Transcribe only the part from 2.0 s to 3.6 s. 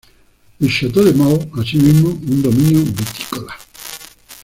un dominio vitícola.